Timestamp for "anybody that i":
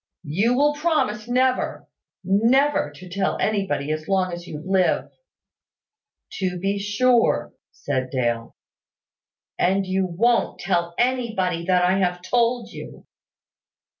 10.97-11.99